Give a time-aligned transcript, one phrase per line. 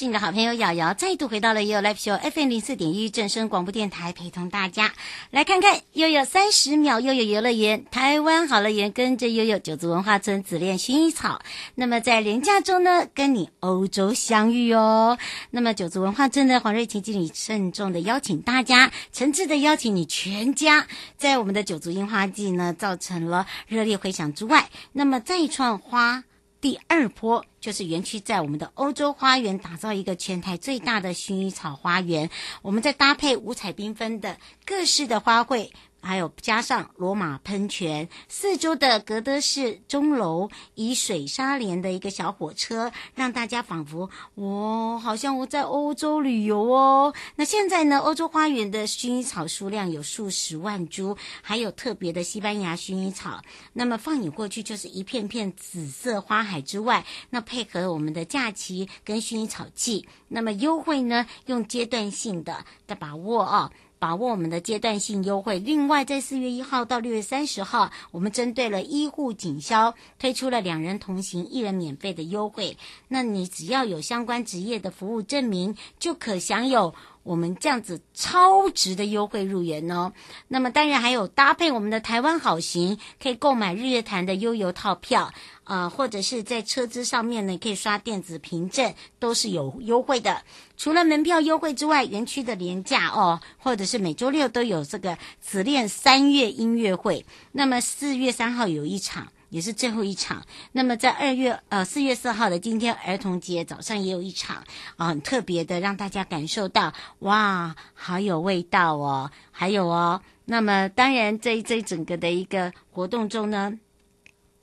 [0.00, 4.94] 是你的好朋友瑶瑶，再度回到了悠悠 Live Show FM 零四点一正声广播电台，陪同大家
[5.30, 11.42] 来看看悠悠三十秒悠悠游乐园，台湾好乐园，跟着悠悠九族文化村紫恋薰衣草。
[11.74, 15.18] 那么在连假中呢，跟你欧洲相遇哦。
[15.50, 20.86] 那么九族文化村的黄瑞琪经理郑重的邀请大家，诚挚的邀请你全家，
[21.18, 26.24] 在我们的九族樱花季呢，造成了热烈回响之外，那么再创花。
[26.60, 32.28] 第二波就是园区在我们的欧洲花园打造一个全台最大的薰衣草花园，
[32.60, 35.70] 我们再搭配五彩缤纷的各式的花卉。
[36.00, 47.14] 还有加上罗马喷泉，四周的格德式钟楼，以水纱帘的一个小火车，让大家仿佛哇，好像我在欧洲旅游哦。
[47.36, 53.42] 那现在呢，欧洲花园的薰衣草数量有数十万株，还有特别的西班牙薰衣草。
[53.72, 63.70] 那么放眼过去，就是一片片紫色花海之外，那配合我们的假期跟薰衣草季，那么优惠呢，用阶段性的的把握哦。
[64.00, 65.58] 把握我们的阶段性优惠。
[65.58, 72.78] 另外，在四月一号到六月三十号，我们针对了医护警消推出了两人同行一人免费的优惠。
[73.08, 76.94] 那你只要有相关职业的服务证明，就可享有。
[77.22, 80.12] 我们这样子超值的优惠入园哦，
[80.48, 85.32] 那么当然还有搭配我们的台湾好行，可以购买日月潭的悠游套票
[85.64, 90.42] 啊、或者是在车资上面呢，可以刷电子凭证，都是有优惠的。
[90.76, 97.24] 除了门票优惠之外，园区的连假哦，或者是每周六都有这个紫恋三月音乐会。
[97.52, 99.28] 那么四月三号有一场。
[99.50, 100.42] 也是最后一场。
[100.72, 104.64] 那么在二月呃四月四号的今天儿童节早上也有一场
[104.96, 109.30] 啊，很特别的，让大家感受到哇，好有味道哦。
[109.50, 113.78] 还有哦，那么当然这这整个的一个活动中呢，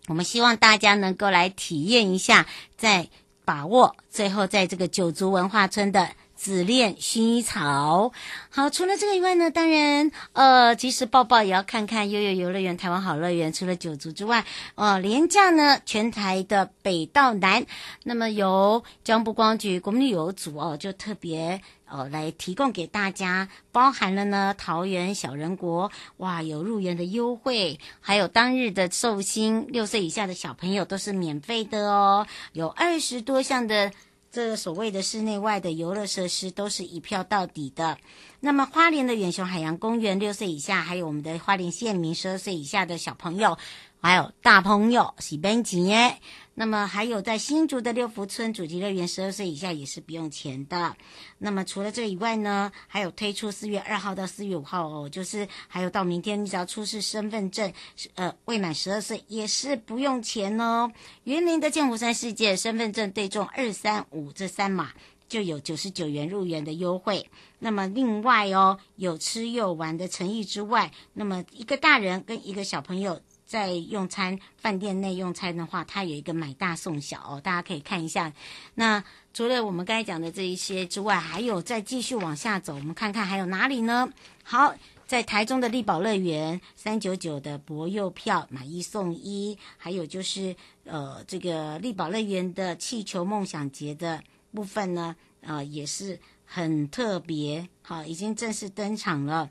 [0.07, 3.07] 我们希望大家能够来体验一下，在
[3.45, 6.09] 把握最后在这个九族文化村的。
[6.37, 8.13] 紫恋薰衣草，
[8.49, 13.51] 好，除了这个以外呢，当然，呃，其实抱抱也要看看悠悠游乐园、台湾好乐园。
[13.51, 17.65] 除了九族之外，呃，连假呢，全台的北到南，
[18.03, 21.59] 那么由交通部光局国民旅游组哦，就特别
[21.89, 33.91] 呃来提供给大家，包含了呢桃园小人国，哇，有入园的优惠，还有当日的寿星，六岁以下的小朋友都是免费的哦，有二十多项的。
[34.31, 37.97] 这个所谓的室内外的游乐设施都是一票到底的。
[38.39, 43.57] 那么花莲的远雄海洋公园，六岁以下，还有我们的花莲县民十二岁以下的小朋友，
[44.01, 46.17] 还有大朋友喜奔节。
[46.59, 50.97] 那么还有在新竹的六福村主题乐园，十二岁以下也是不用钱的。
[51.37, 57.71] 那么除了这以外呢，还有推出四月二号到四月五号哦，就是还有到明天，你只要出示身份证，
[58.15, 60.91] 呃，未满十二岁也是不用钱哦。
[61.25, 64.93] 云林的剑湖山世界身份证对中二三五这三码
[65.29, 67.29] 就有九十九元入园的优惠。
[67.59, 73.21] 那么另外哦，有吃有玩的诚意之外，那么一个大人跟一个小朋友。
[73.47, 78.31] 在用餐饭店内用餐的话，它有一个买大送小哦，大家可以看一下。
[78.75, 79.01] 那
[79.33, 84.09] 除了我们刚才讲的这一些之外，还有再继续往下走，我们看看还有哪里呢？
[84.43, 84.75] 好，
[85.07, 90.53] 在台中的丽宝乐园，三九九的博幼票买一送一，还有就是
[90.83, 94.21] 呃这个丽宝乐园的气球梦想节的
[94.53, 99.49] 部分呢，呃也是很特别，好，已经正式登场了。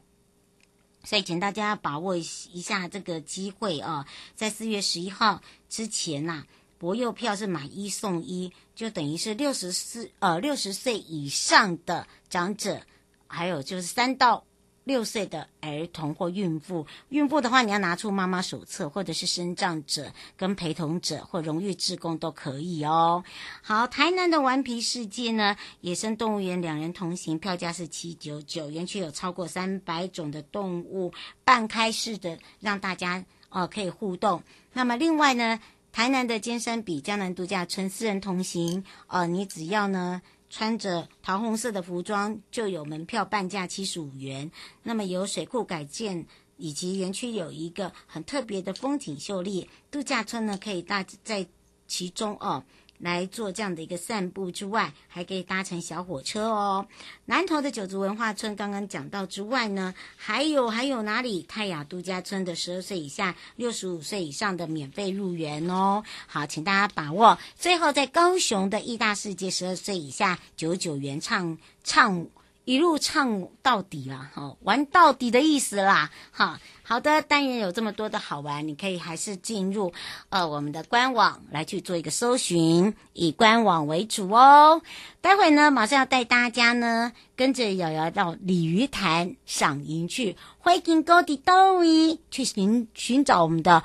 [1.06, 6.44] 所以，请大家把握一下这个机会啊，在四月十一号之前呐、
[6.78, 12.82] 博幼票是买一送一，就等于是六十四呃六十岁以上的长者，
[13.28, 14.45] 还有就是三到。
[14.86, 23.24] 六岁的儿童或孕妇，孕妇的话，你要拿出妈妈手册，或者是身障者跟陪同者或荣誉志工都可以哦。
[23.62, 31.12] 好，台南的顽皮世界呢，野生动物园两人同行，票价是七九九，园区有超过三百种的动物，
[31.42, 33.18] 半开式的，让大家
[33.50, 34.40] 哦、呃、可以互动。
[34.72, 35.58] 那么另外呢，
[35.90, 40.22] 台南的尖山比江南度假村四人同行，呃，你只要呢。
[40.48, 44.50] 穿着桃红色的服装就有门票半价七十五元。
[44.82, 46.26] 那么有水库改建，
[46.56, 51.46] 以及园区有一个很特别的风景秀丽度假村呢，可以大在
[51.86, 52.64] 其中哦，
[52.98, 56.86] 来做这样的一个散步之外，还可以搭乘小火车哦。
[57.26, 61.44] 南投的九族文化村刚刚讲到之外呢，还有还有哪里？
[61.48, 66.02] 泰雅度假村的十二岁以下、六十五岁以上的免费入园哦。
[66.26, 67.38] 好，请大家把握。
[67.58, 72.26] 最后，在高雄的义大世界，十二岁以下九九元唱唱。
[72.64, 79.92] 一路唱到底啦，哈，玩到底的意思啦，哈，好的，当然有这么多的好玩，你可以还是进入
[80.28, 84.80] 呃我们的官网来去做一个搜寻，以官网为主哦。
[85.20, 93.82] 待会呢，马上要带大家呢跟着瑶瑶到鲤鱼潭赏萤去，欢迎高迪到位去寻寻找我们的，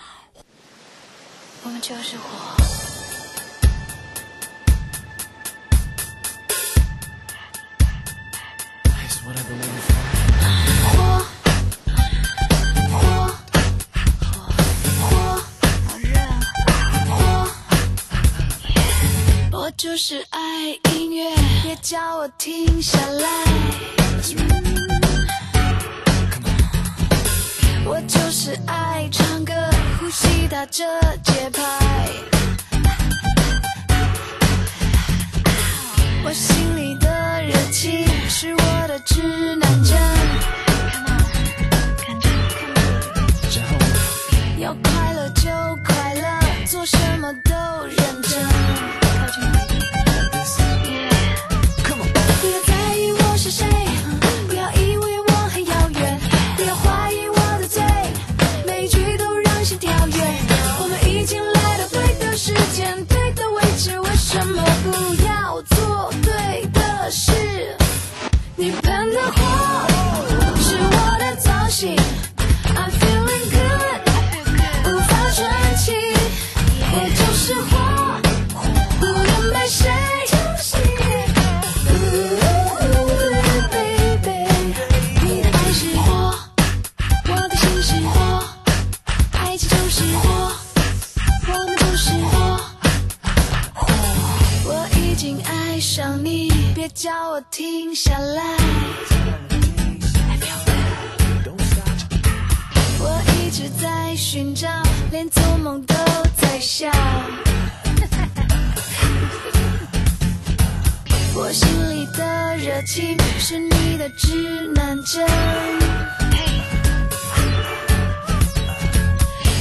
[1.64, 2.16] 我们就是。
[2.18, 2.24] 火，
[19.82, 20.40] 就是爱
[20.94, 23.28] 音乐，别叫我停下来。
[27.84, 29.52] 我就是爱唱歌，
[30.00, 30.86] 呼吸打着
[31.24, 31.64] 节拍。
[36.24, 39.98] 我心里的热情是我的指南针。
[44.60, 45.50] 要快乐就
[45.84, 47.34] 快乐，做什么
[97.30, 98.44] 我停下来，
[103.00, 104.68] 我一直在寻找，
[105.12, 105.96] 连做梦都
[106.36, 106.92] 在笑。
[111.34, 115.26] 我心里的热情是你的指南针，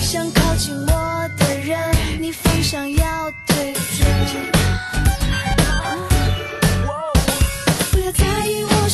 [0.02, 1.78] 想靠近我的人，
[2.20, 4.59] 你方向要对准。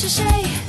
[0.09, 0.66] 是谁？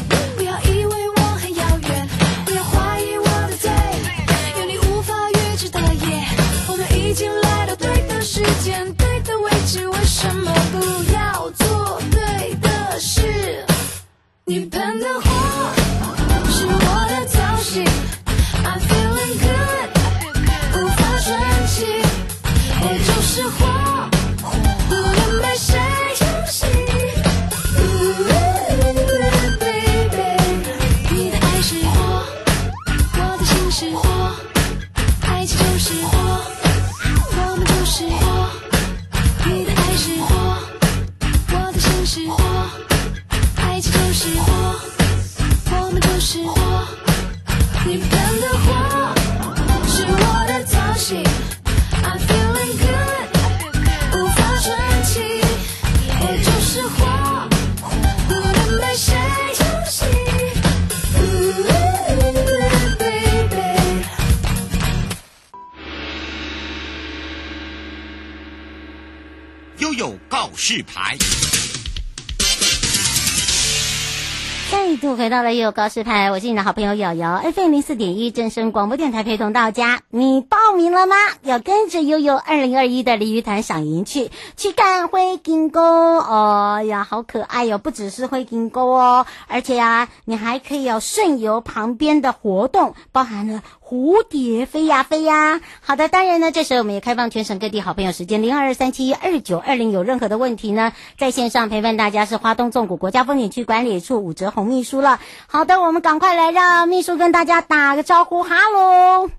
[75.27, 79.99] 来到了悠悠高视派，我是你的好朋友瑶瑶，FM 零四点一正声广播电台陪同到家。
[80.09, 81.17] 你报名了吗？
[81.41, 93.63] 要跟着悠悠二零二一的鲤鱼潭赏萤去，去看灰金沟哦呀，好可爱哟、不只是灰金沟哦，而且呀，你还可以有顺游旁边的活动，包含了。
[93.89, 105.21] 蝴蝶飞呀飞呀，好的，当然呢，这时候我们也开放全省各地好朋友时间零二二三七二九二零，有任何的问题呢，在线上陪伴大家是花东纵谷国家风景区管理处武哲红秘书了。
[105.47, 109.29] 好的，我们赶快来让秘书跟大家打个招呼，哈喽。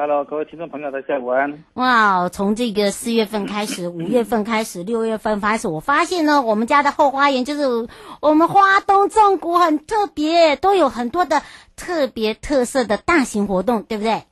[0.00, 1.64] Hello，各位听众朋友，大家午安。
[1.74, 7.88] 哇，从这个四月份开始，五月份开始，六月份开始，我发现呢，我们家的后花园就是
[8.20, 11.42] 我们花东纵谷很特别，都有很多的
[11.74, 14.22] 特别特色的大型活动，对不对？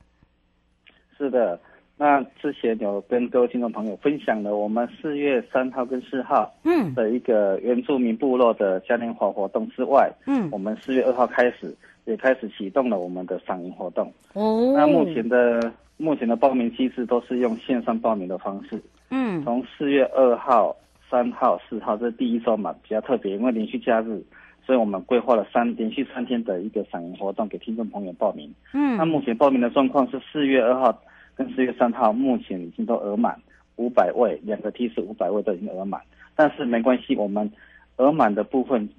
[1.17, 1.59] 是的，
[1.99, 11.75] 那之前有跟各位听众朋友分享了我们四月三号跟四号嗯的一个原住民部落的嘉年华活动之外，嗯我们四月二号开始
[12.05, 14.13] 也开始启动了我们的赏银活动。
[14.33, 18.79] 哦，那目前的目前的报名机制都是用线上报名的方式。
[19.09, 20.75] 嗯从四月二号、
[21.09, 24.21] 三号、四号，这是第一周嘛，比较特别，因为连续假日，
[24.63, 28.53] 所以我们规划了三连续三天的一个赏银活动给听众朋友报名。
[28.73, 31.01] 嗯那嗯目前报名的状况是四月二号
[31.37, 33.39] 跟四月三号，目前已经都额满
[33.75, 36.01] 五百位，两个梯次五百位都已经额满。
[36.35, 37.49] 但是没关系，我们
[37.97, 38.89] 额满的部分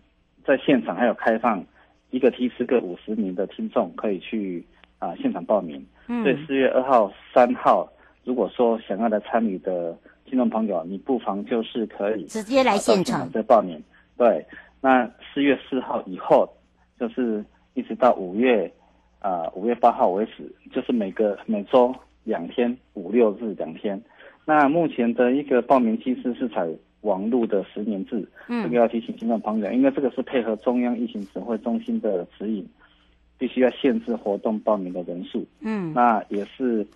[0.44, 1.64] 在现场还有开放
[2.10, 4.64] 一个梯次各五十名的听众可以去
[4.98, 5.84] 啊、现场报名。
[6.06, 7.86] 嗯所以四月二号、三号，
[8.24, 13.82] 如果说想要来参与的听众朋友，你不妨就是可以直接来现场，再报名。
[14.16, 14.44] 对，
[14.80, 16.48] 那四月四号以后，
[16.98, 18.72] 就是一直到五月
[19.20, 21.94] 啊五、月八号为止，就是每个每周
[22.28, 24.00] 两天，五六日两天。
[24.44, 26.68] 那目前的一个报名机制是采
[27.00, 32.66] 网络的实名制，嗯这个要提醒听众朋友，因为这个是配合中央疫情指挥中心的指引，
[33.38, 35.44] 必须要限制活动报名的人数。
[35.60, 36.86] 嗯那也是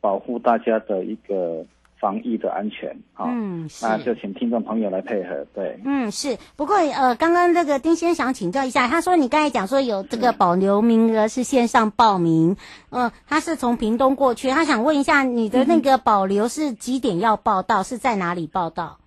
[0.00, 1.64] 保护大家的一个
[2.04, 3.24] 防疫的安全啊。
[3.30, 5.80] 嗯那就请听众朋友来配合，对。
[5.86, 6.36] 嗯，是。
[6.54, 12.54] 不过呃，刚刚那个丁先生想请教一下，他说你刚才讲说有这个保留名额是线上报名，
[12.90, 18.98] 嗯、呃，他是从屏东过去，他想问一下你的那个保留是几点要报到，是在哪里报到？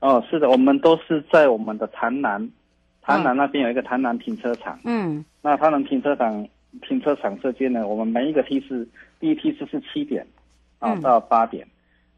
[0.00, 2.50] 哦，是的，我们都是在我们的潭南，
[3.00, 4.78] 潭南那边有一个潭南停车场。
[4.84, 6.46] 嗯那潭南停车场
[6.86, 8.86] 停车场这边呢，我们每一个梯次，
[9.18, 10.26] 第一梯次是七点
[10.78, 11.66] 啊、嗯到八点。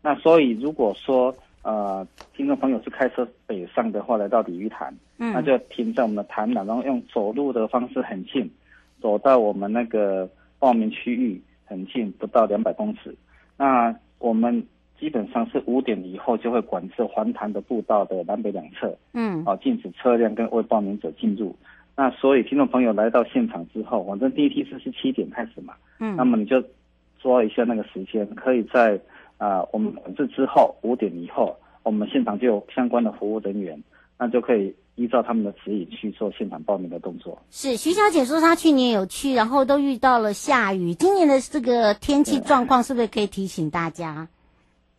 [0.04, 2.06] 那所以如果说呃
[2.36, 8.50] 听众朋友是开车北上的话，来到鲤鱼潭，嗯，那就停在我们的潭南，然后用走路的方式很近，
[9.00, 13.16] 走到我们那个报名区域很近，不到两百公尺。
[13.56, 14.62] 那我们
[15.00, 21.56] 基本上是五点以后就会管制环潭的步道的南北两侧，嗯啊，禁止车辆跟未报名者进入。
[21.96, 26.62] 那所以听众朋友来到现场之后，反正第一梯次是七点开始嘛，嗯，那么你就
[27.20, 29.00] 抓一下那个时间，可以在
[29.36, 33.82] 啊、我们管制之后五点以后，我们现场就有相关的服务人员，
[34.18, 37.36] 那就可以依照他们的指引去做现场报名的动作。
[37.50, 44.26] 是徐小姐说她去年有去，然后都遇到了下雨，今年的这个天气状况是不是可以提醒大家？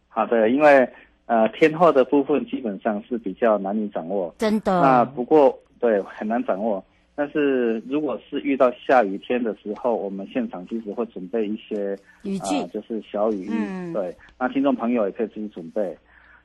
[0.09, 0.87] 好的，因为
[1.25, 6.83] 呃天候的部分基本上是比较难以掌握，真的，那不过对很难掌握。
[7.17, 12.57] 但是如果是遇到下雨天的时候，我们现场其实会准备一些雨具。
[12.57, 13.51] 啊，就是小雨衣。
[13.51, 13.93] 嗯。
[13.93, 15.97] 对，那听众朋友也可以自己准备。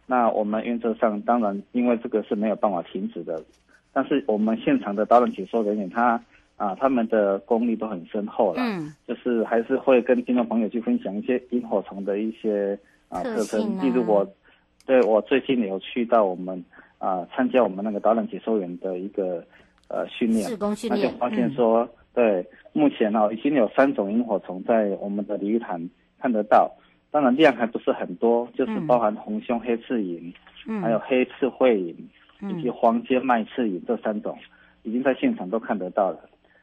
[0.07, 3.43] 那我们原则上当然，因为这个是没有办法停止的，
[3.93, 6.23] 但是我们现场的导览解说人员他
[6.57, 8.93] 啊，他们的功力都很深厚了，嗯。
[9.09, 13.23] 就是还是会跟听众朋友去分享一些萤火虫的一些啊。
[13.23, 14.25] 特征，例如我
[14.87, 16.65] 对我最近有去到我们
[16.99, 19.45] 啊参加我们那个导览解说员的一个
[19.91, 20.49] 呃训练，
[20.89, 21.55] 那就发现嗯。
[21.55, 26.71] 说，对，目前哦已经有三种萤火虫在我们的鲤鱼潭看得到，
[27.11, 28.87] 当然量还不是很多，就是嗯。
[28.87, 30.33] 包含红胸黑翅萤，
[30.69, 32.09] 嗯，还有黑翅喙萤
[32.49, 34.39] 以及嗯黄肩麦翅萤这三种，
[34.85, 36.21] 已经在现场都看得到了。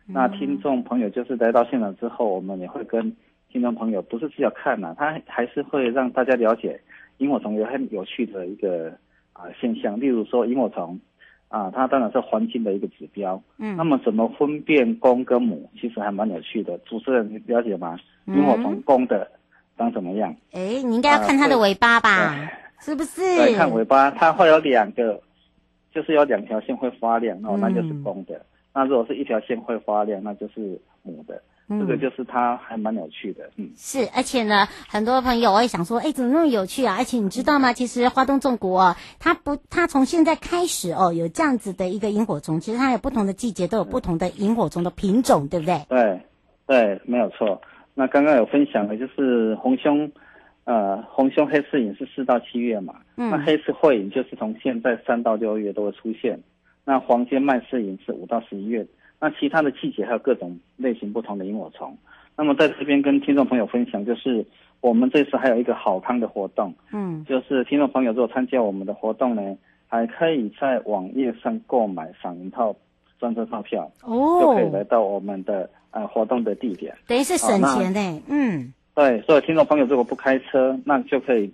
[0.07, 0.13] 嗯。
[0.13, 3.13] 那听众朋友就是来到现场之后，我们也会跟
[3.51, 6.79] 听众朋友不是只有看呐、他还是会让大家了解
[7.17, 8.89] 萤火虫有很有趣的一个
[9.33, 10.99] 啊、现象，例如说萤火虫
[11.49, 13.41] 啊，它当然是环境的一个指标。
[13.57, 16.77] 嗯，那么怎么分辨公跟母，其实还蛮有趣的。
[16.79, 17.97] 主持人你了解吗？
[18.25, 19.29] 嗯萤火虫公的
[19.77, 20.35] 长怎么样？
[20.51, 22.09] 哎，你应该要看它的尾巴吧？
[22.09, 23.21] 啊是不是？
[23.37, 25.19] 再看尾巴，它会有两个，
[25.91, 28.39] 就是有两条线会发亮哦，嗯那就是公的。
[28.73, 31.41] 那如果是一条线会发亮，那就是母的。
[31.69, 33.69] 嗯这个就是它还蛮有趣的，嗯。
[33.75, 36.95] 是，而且呢，很多朋友我也想说，哎，怎么那么有趣啊？
[36.97, 37.73] 而且你知道吗？
[37.73, 45.81] 其实花东纵谷哦，它不，它从现在开始哦，有这样子的一个萤火虫，其实它有不同的季节都有不同的萤火虫的品种，对不对？
[45.89, 46.21] 对，
[46.65, 47.61] 对，没有错。
[47.93, 50.09] 那刚刚有分享的就是红胸，
[50.63, 56.39] 呃，红胸黑翅萤是四到七月嘛，嗯那黑翅喙萤就是从现在三到六月都会出现，
[56.85, 58.85] 那黄尖麦翅萤是五到十一月，
[59.19, 61.97] 那其他的季节还有各种类型不同的萤火虫。
[62.35, 64.45] 那么在这边跟听众朋友分享，就是
[64.79, 69.57] 我们这次还有一个好康的活动，嗯就是听众朋友如果参加我们的活动呢，
[69.87, 72.75] 还可以在网页上购买赏银套
[73.19, 73.91] 专车套票。
[74.03, 76.95] 哦就可以来哦，到我们的呃活动的地点。
[77.07, 78.21] 等于是省钱呢。
[78.29, 81.51] 嗯对，所以听众朋友如果不开车，那就可以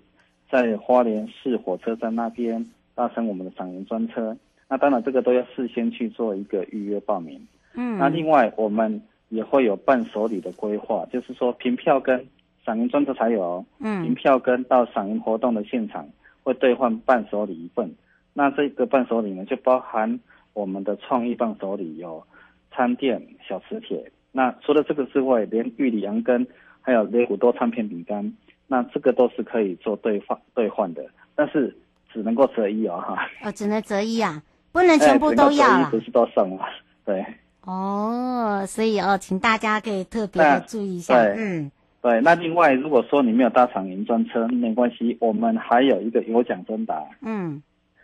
[0.49, 2.65] 在花莲市火车站那边
[2.95, 4.35] 搭乘我们的赏银专车。
[4.73, 7.39] 那当然，这个都要事先去做一个预约报名。
[7.75, 8.99] 嗯，那另外，我们
[9.29, 12.25] 也会有伴手礼的规划，就是说凭票跟
[12.65, 13.65] 赏银专车才有哦。
[13.81, 16.09] 嗯凭票跟到赏银活动的现场
[16.41, 17.93] 会兑换伴手礼一份，
[18.33, 20.19] 那这个伴手礼呢就包含
[20.53, 22.23] 我们的创意伴手礼有
[22.71, 24.11] 餐垫、小磁铁。
[24.31, 26.47] 那除了这个之外，连玉里羊羹
[26.81, 28.33] 还有雷古多唱片饼干，
[28.65, 31.77] 那这个都是可以做兑换兑换的，但是
[32.11, 33.29] 只能够择一哦哈。
[33.43, 34.41] 哦，只能择一啊，
[34.73, 36.65] 不能全部都要啦哎只能择一不是都送了，
[37.05, 37.25] 对。
[37.65, 47.01] 哦，所以哦，请大家可以特别的注意一下，对嗯，对，那另外如果说你没有搭赏银专车，没关系，我们还有一个有奖征答。
[47.21, 47.63] 嗯，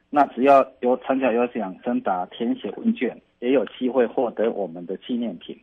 [0.09, 5.59] 那只要有参加有奖征答，填写问卷，也有机会获得我们的纪念品。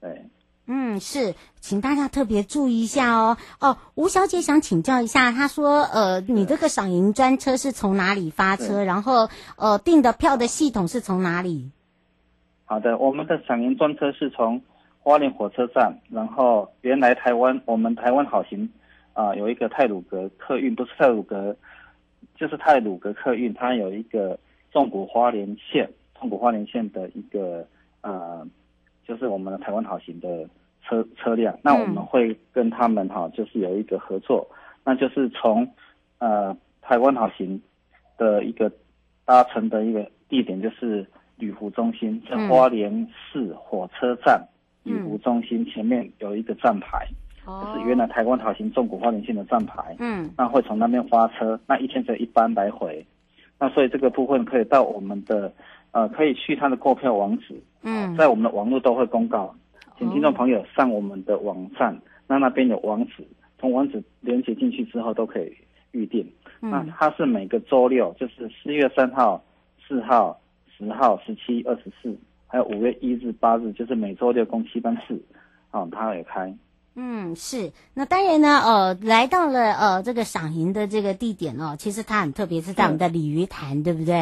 [0.00, 0.22] 对，
[0.68, 3.36] 嗯，是，请大家特别注意一下哦。
[3.60, 8.82] 哦，吴小姐想请教一下，她说，呃，你这个赏银专车是从哪里发车？
[8.82, 11.70] 然后，呃，订的票的系统是从哪里？
[12.64, 14.60] 好的，我们的赏银专车是从
[14.98, 18.68] 花莲火车站，然后原来台湾我们台湾好行
[19.12, 21.56] 啊、呃、有一个泰鲁阁客运，不是泰鲁阁，
[22.34, 24.36] 就是泰鲁阁客运，它有一个
[24.72, 27.64] 纵谷花莲线，纵谷花莲线的一个
[28.00, 28.44] 呃，
[29.06, 30.48] 就是我们的台湾好行的
[30.82, 34.48] 车车辆，那我们会跟他们哈，就是有一个合作，
[34.84, 35.68] 那就是从
[36.18, 37.60] 呃台湾好行
[38.16, 38.70] 的一个
[39.24, 41.06] 搭乘的一个地点就是。
[41.38, 44.42] 旅服中心在花莲市火车站，
[44.84, 47.06] 旅服中心前面有一个站牌，
[47.44, 49.94] 就是原来台湾好行纵谷花莲线的站牌。
[49.98, 53.06] 嗯，那会从那边发车，那一天只有一班来回。
[53.58, 55.52] 那所以这个部分可以到我们的，
[55.90, 57.62] 呃，可以去他的购票网址。
[57.82, 59.54] 嗯，在我们的网络都会公告，
[59.98, 63.26] 请听众朋友上我们的网站，哦、那那边有网址，
[63.58, 65.52] 从网址连接进去之后都可以
[65.92, 66.26] 预定。
[66.60, 69.44] 嗯，那它是每个周六，就是四月三号、
[69.86, 70.38] 四号。
[70.78, 72.14] 十号、十七、二十四，
[72.46, 75.18] 还有五月一日、八日，就是每周六共七班次，
[75.70, 76.54] 啊，它也开。
[76.96, 77.70] 嗯，是。
[77.94, 84.14] 那当然呢，呃，来到了呃这个赏银的这个地点哦，其实它很特别，是在我们的鲤鱼潭，对不对？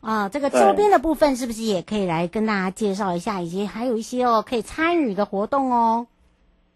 [0.00, 3.40] 啊、呃，这个周边的部分是不是也可以来跟大家介绍一下？
[3.42, 6.06] 以及还有一些哦可以参与的活动哦。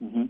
[0.01, 0.29] 嗯哼，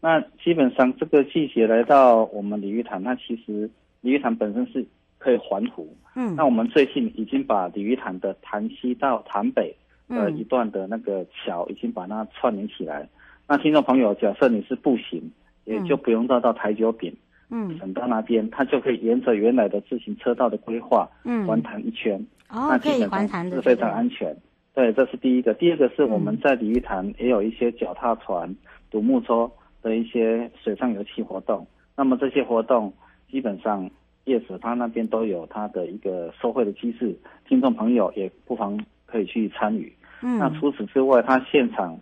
[0.00, 4.86] 那基本上这个季节来到我们鲤鱼潭，那其实鲤鱼潭本身是。
[5.16, 9.74] 可以环湖，嗯，那我们最近已经把鲤鱼潭的潭西到潭北
[10.06, 13.08] 的一段的那个桥，已经把它串联起来。
[13.46, 15.30] 嗯、那听众朋友，假设你是步行，
[15.64, 17.14] 也就不用绕到台九饼，
[17.50, 22.18] 嗯，省道那边，它就可以沿着原来的自行车道的规划，嗯，环潭一圈，
[22.50, 24.36] 哦，那基本上是非常安全。
[24.74, 25.54] 对，这是第一个。
[25.54, 28.54] 第二个是我们在鲤鱼潭也有一些脚踏船、
[28.90, 29.50] 独木舟
[29.82, 31.66] 的一些水上游戏活动。
[31.96, 32.92] 那么这些活动
[33.30, 33.90] 基本上。
[34.26, 37.14] 业者他那边都有他的一个收费的机制，
[37.46, 39.92] 听众朋友也不妨可以去参与。
[40.22, 41.94] 嗯，那除此之外，他现场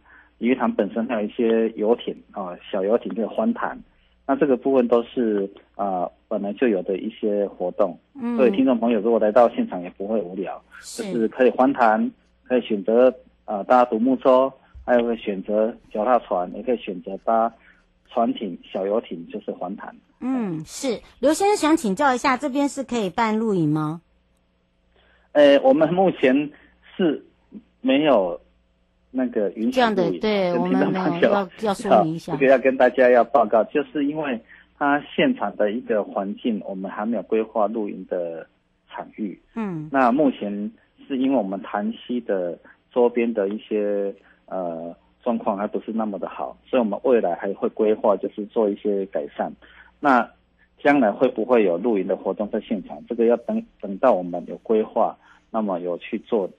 [0.42, 3.80] 鱼塘本身还有一些游艇啊、呃，小游艇这个欢谈，
[4.26, 7.96] 那这个部分都是啊、呃、本来就有的一些活动。
[8.20, 12.10] 嗯，所以听众朋友如果来到现场也不会无聊，是就是可以欢谈，
[12.42, 13.08] 可以选择
[13.44, 14.52] 啊、呃、搭独木舟，
[14.84, 17.52] 还有个选择脚踏船，也可以选择搭
[18.10, 19.94] 船艇、小游艇，就是欢谈。
[20.18, 24.00] 嗯，是刘先生想请教一下，这边是可以办露营吗？
[25.30, 26.50] 呃，我们目前
[26.96, 27.24] 是
[27.80, 28.40] 没有
[29.12, 29.70] 那个允许露营。
[29.70, 32.32] 这样的，对我们没有要要说明一下。
[32.32, 34.40] 这个要跟大家要报告，就是因为
[34.76, 38.44] 它现场的一个环境，我们还没有规划露营的
[38.90, 39.40] 场域。
[39.54, 40.50] 嗯，那目前
[41.06, 42.58] 是因为我们潭溪的
[42.92, 44.12] 周边的一些
[44.46, 49.52] 呃状况还不是那么的好，所以我们未来还会规划，就是做一些改善。
[50.00, 50.28] 那
[50.82, 53.00] 将来会不会有露营的活动在现场？
[53.08, 55.16] 这个要等等到我们有规划，
[55.50, 56.50] 那么有去做，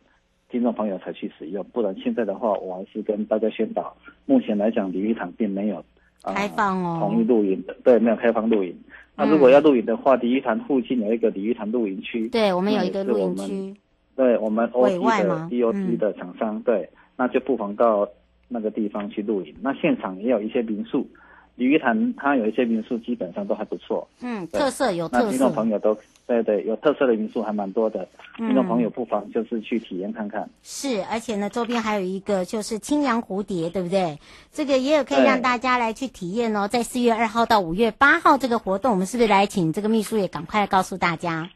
[0.53, 1.65] 听众朋友才去使用。
[1.73, 3.91] 不然现在的话，我还是跟大家宣导，
[4.27, 5.83] 目前来讲，鲤鱼潭并没有、
[6.21, 8.77] 呃、开放哦，同意露营的，对，没有开放露营。
[9.15, 13.75] 那如果要露营的话，鲤鱼潭附近有一个鲤鱼潭露营区，对，我们有一个露营区，
[14.15, 16.87] 对我们 OT 的 DOT 的厂商，嗯、对，
[17.17, 18.07] 那就不妨到
[18.47, 19.55] 那个地方去露营。
[19.59, 21.07] 那现场也有一些民宿。
[21.55, 24.07] 鲤鱼潭它有一些民宿，基本上都还不错。
[24.21, 25.25] 嗯，特色有特色。
[25.25, 28.07] 那听众朋友都对对，有特色的民宿还蛮多的。
[28.39, 30.49] 嗯、听众朋友不妨就是去体验看看。
[30.61, 34.17] 是，而且呢，周边还有一个就是青阳蝴蝶，对不对？
[34.51, 36.67] 这个也有可以让大家来去体验哦。
[36.67, 41.49] 在四月二号到五月八号这个活动，我们是不是来请这个秘书也赶快来告诉大家？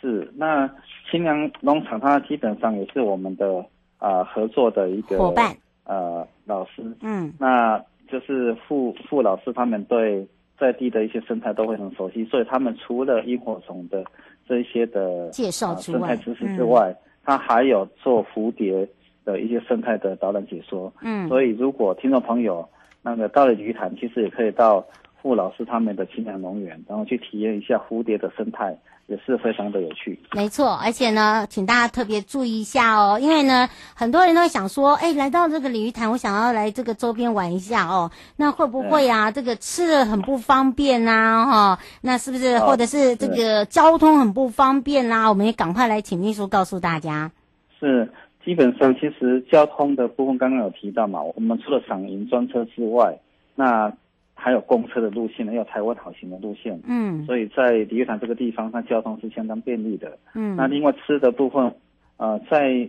[0.00, 0.70] 是，那
[1.10, 3.58] 青阳农场它基本上也是我们的
[3.98, 5.56] 啊、呃、合作的一个伙伴。
[5.84, 6.96] 呃，老师。
[7.00, 7.82] 嗯，那。
[8.08, 10.24] 就是傅傅老师他们对
[10.58, 14.04] 在地的一些生态都会很熟悉，所以他们除了萤火虫的
[14.48, 18.88] 这一些的介绍之外，生态知识之外，嗯、他还有做蝴蝶
[19.24, 20.92] 的一些生态的导览解说。
[21.02, 22.66] 嗯，所以如果听众朋友
[23.02, 24.84] 那个到了鱼潭，其实也可以到
[25.20, 28.76] 傅老师他们的清凉农园，然后去体验一下蝴蝶的生态。
[29.08, 41.46] 也是非常的有趣，没错，而且呢，请大家特别注意一下哦，因为呢，很多人都会想说，哎，来到这个鲤鱼潭，我想要来这个周边玩一下哦，那会不会啊，这个吃的很不方便呐、啊？
[41.46, 45.28] 哈、哦，那是不是，或者是这个交通很不方便啦、啊？
[45.28, 47.30] 我们也赶快来请秘书告诉大家。
[47.78, 48.10] 是，
[48.44, 53.16] 基本上其实交通的部分刚刚有提到嘛，我们除了赏银专车之外，
[53.54, 53.92] 那。
[54.38, 60.54] 还有公车的路线，还有台湾好行的路线，嗯，所以在鲤鱼潭这个地方，它交通是相当便利的，嗯。
[60.54, 61.72] 那另外吃的部分，
[62.18, 62.88] 呃，在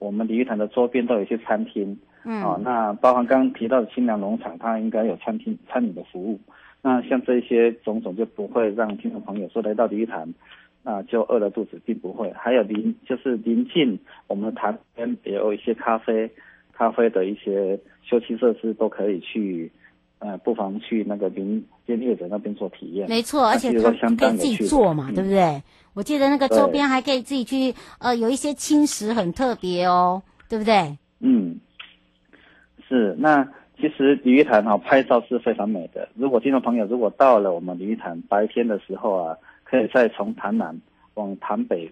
[0.00, 6.40] 我们鲤鱼潭的周边都有一些餐厅，嗯，啊，那包含刚刚提到的清凉农场，它应该有餐厅餐饮的服务。
[6.82, 10.22] 那像这些种种就不会让听众朋友说来到鲤鱼潭，
[10.82, 12.30] 啊、呃，就饿了肚子，并不会。
[12.32, 16.28] 还有临就是临近我们的潭边也有一些咖啡，
[16.72, 19.70] 咖啡的一些休憩设施都可以去。
[20.20, 23.08] 呃，不妨去那个林间业者那边做体验。
[23.08, 25.40] 没错，而且他可以自己做嘛，对不对？
[25.40, 25.62] 嗯、
[25.94, 30.98] 我记得那个周边还可以自己去，呃，有一些青石很特别哦，对不对？
[31.20, 31.58] 嗯，
[32.86, 33.16] 是。
[33.18, 33.42] 那
[33.78, 36.06] 其实鲤鱼潭哈、哦、拍照是非常美的。
[36.14, 40.78] 如果听众朋友如果到了我们鲤鱼潭白天的时候啊，可以再从潭南
[41.14, 41.90] 往潭北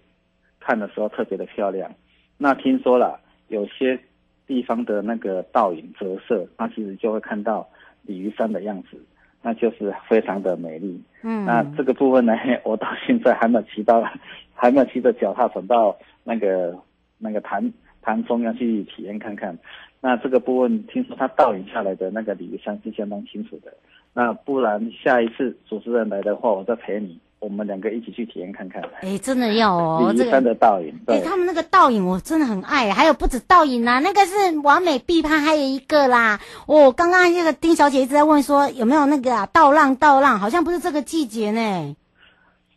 [0.59, 1.91] 看的时候特别的漂亮。
[2.37, 3.99] 那听说了有些
[4.45, 7.67] 地方的那个倒影折射，那其实就会看到。
[8.09, 8.97] 鲤鱼山的样子，
[9.43, 10.99] 那就是非常的美丽。
[11.21, 12.33] 嗯，那这个部分呢，
[12.65, 14.03] 我到现在还没有骑到，
[14.55, 16.75] 还没有骑着脚踏船到那个
[17.19, 19.55] 那个潭潭中央去体验看看。
[20.01, 23.71] 那这个部分听说它倒影下来的那个鲤鱼山是相当清楚的。
[24.13, 27.19] 那不然下一次主持人来的话，我再陪你。
[27.39, 28.81] 我们两个一起去体验看看。
[29.01, 30.93] 哎，真的要哦， 这个山的倒影。
[31.07, 36.39] 哎，他们那个倒影我真的很爱，还有不止倒影啦，那个是完美必拍，还有一个啦。
[36.67, 41.95] 哦，刚刚那个丁小姐一直在问说有没有那个啊倒浪倒浪，好像不是这个季节呢。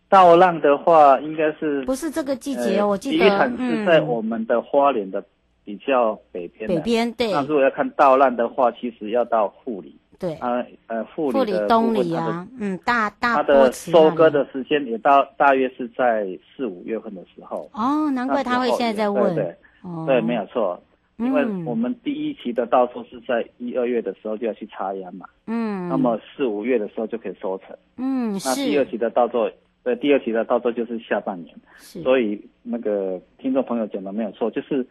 [0.09, 2.83] 倒浪的话，应该是不是这个季节？
[2.83, 3.25] 我记得。
[3.25, 5.25] 鲤鱼潭是在我们的花莲的
[5.65, 6.69] 比较北边。
[6.69, 7.33] 北边对。
[7.33, 9.97] 那如果要看倒浪的话，其实要到富里。
[10.23, 17.69] 对啊，呃，富里富里东里啊，嗯，大大它的收割的时间也到大约是在四五月份的时候。
[17.75, 19.35] 哦，难怪他会现在在问。
[19.35, 20.81] 对对，哦、对，没有错，
[21.17, 25.27] 因为我们第一期的稻作是在一二月的时候就要去插秧嘛。
[25.49, 25.89] 嗯。
[25.89, 27.77] 那么四五月的时候就可以收成。
[27.97, 28.49] 嗯，是。
[28.49, 29.51] 那第二期的稻作，
[29.83, 31.53] 对，第二期的稻作就是下半年。
[31.79, 32.01] 是。
[32.03, 34.87] 所以那个听众朋友讲的没有错，就是。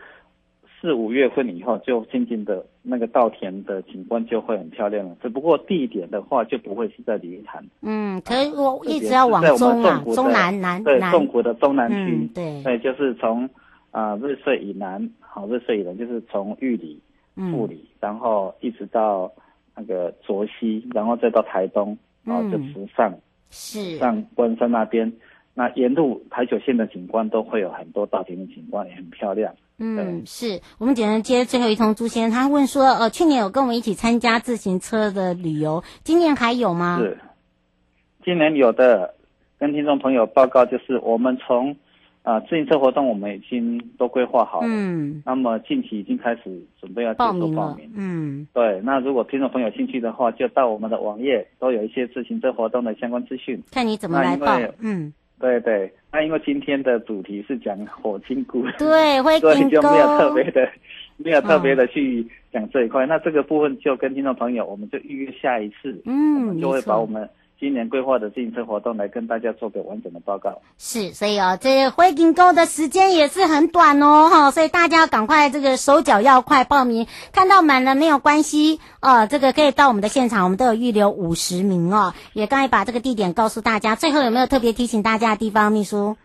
[0.84, 5.15] 四五月份以后，就渐渐的那个稻田的景观就会很漂亮了。
[5.22, 7.63] 只不过地点的话，就不会是在鲤鱼潭。
[7.82, 12.28] 嗯，可是我一直要往中啊，中南南对，中谷的中南区、嗯。
[12.34, 13.50] 对，对，就是从
[13.91, 17.00] 啊瑞穗以南，好瑞穗以南就是从玉里、
[17.36, 19.32] 富里、嗯，然后一直到
[19.76, 23.13] 那个卓西，然后再到台东，然后就直上，
[23.50, 25.12] 是上关山那边。
[25.54, 29.54] 那沿路台九线的景观都会有很多大田的景观，也很漂亮。
[29.84, 37.00] 嗯，是我们简单接最后一通朱先生，他问说，呃，去年有跟我们一起参加自行车的旅游，今年还有吗？
[37.02, 37.18] 是，
[38.24, 39.16] 今年有的，
[39.60, 41.72] 跟听众朋友报告就是，我们从
[42.22, 55.12] 啊、呃、自行车活动我们已经都规划好了，嗯，那么近期已经开始准备要接受报名，报名嗯，对，那如果听众朋友有兴趣的话，就到我们的网页都有一些自行车活动的相关资讯，看你怎么来报，嗯。
[55.41, 60.69] 对对，那因为今天的主题是讲火金菇，对，会所以就没有特别的，
[61.17, 63.04] 没有特别的去讲这一块。
[63.04, 63.06] 哦。
[63.08, 67.27] 那这个部分就跟听众朋友，我们就预约下一次，嗯，我们就会把我们。
[67.62, 70.60] 今年规划的自行车活动来跟大家做个完整的报告。
[70.80, 82.15] 是，所以哦，这个会金沟的时间也是很短哦，哈，所以大家要赶快这个手脚要快报名，看到满了没有关系哦，这个可以到我们的现场，我们都有预留五十名哦。
[82.34, 86.17] 也刚才把这个地点告诉大家，最后有没有特别提醒大家的地方，秘书？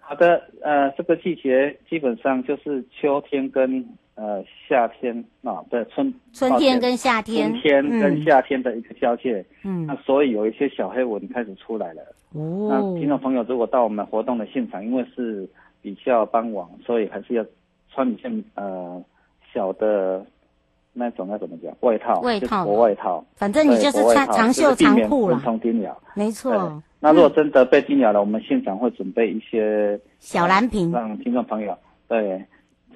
[0.00, 3.86] 好的，呃，这个季节基本上就是秋天跟。
[4.16, 12.02] 呃，夏天啊，对，春春天跟夏天，春天跟夏天的一个交界，嗯，那所以有一些小黑蚊开始出来了。
[12.32, 15.48] 哦，那听众朋友如果到我们活动的现场，因为是
[15.82, 17.44] 比较傍晚，所以还是要
[17.92, 19.02] 穿一件呃
[19.52, 20.24] 小的
[20.92, 26.80] 那种要怎么讲外套，外套，薄外套，反正你就是穿长袖长裤了，就是、蚊虫叮咬，没错。
[27.00, 32.40] 那如果真的被叮咬了，嗯、我们现场会准备一些小蓝瓶，让听众朋友对。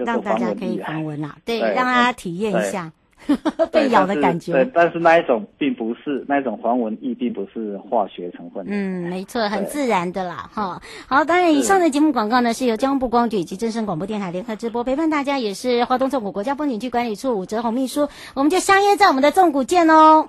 [0.05, 2.93] 让大家可以防蚊啦，对，让大家体验一下。
[3.73, 4.53] 被咬的感觉。
[4.53, 8.65] 对，但是那一种并不是那一种防蚊液，并不是化学成分。
[8.69, 10.81] 嗯，没错，很自然的啦，哈。
[11.09, 20.29] 好，当然以上的节目广告呢，是由交通部光局以及真声广播电台联合直播，陪伴大家也是华东纵谷国家风景区管理处武哲宏秘书，我们就相约在我们的纵谷见哦。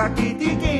[0.00, 0.79] Kakitiki.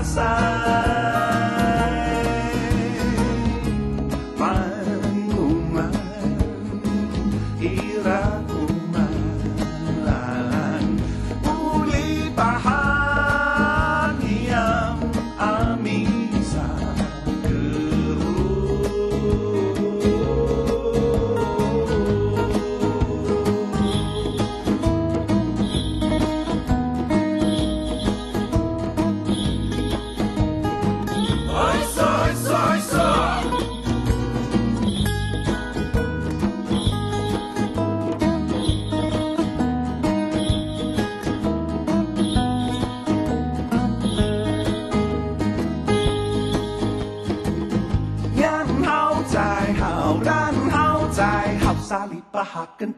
[0.00, 0.49] passar.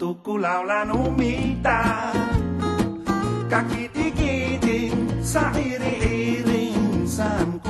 [0.02, 0.16] 什么
[7.06, 7.22] 时
[7.58, 7.61] 候？